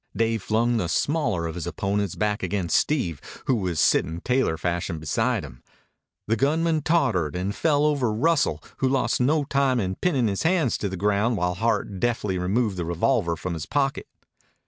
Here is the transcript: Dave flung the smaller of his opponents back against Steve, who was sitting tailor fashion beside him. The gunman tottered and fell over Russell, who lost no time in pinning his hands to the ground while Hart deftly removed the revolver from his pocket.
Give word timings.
Dave 0.15 0.41
flung 0.41 0.77
the 0.77 0.89
smaller 0.89 1.45
of 1.45 1.53
his 1.53 1.67
opponents 1.67 2.15
back 2.15 2.41
against 2.41 2.75
Steve, 2.75 3.21
who 3.45 3.53
was 3.53 3.79
sitting 3.79 4.19
tailor 4.19 4.57
fashion 4.57 4.97
beside 4.97 5.43
him. 5.45 5.61
The 6.25 6.35
gunman 6.35 6.81
tottered 6.81 7.35
and 7.35 7.53
fell 7.53 7.85
over 7.85 8.11
Russell, 8.11 8.63
who 8.77 8.89
lost 8.89 9.21
no 9.21 9.43
time 9.43 9.79
in 9.79 9.93
pinning 9.93 10.27
his 10.27 10.41
hands 10.41 10.79
to 10.79 10.89
the 10.89 10.97
ground 10.97 11.37
while 11.37 11.53
Hart 11.53 11.99
deftly 11.99 12.39
removed 12.39 12.77
the 12.77 12.85
revolver 12.85 13.35
from 13.35 13.53
his 13.53 13.67
pocket. 13.67 14.07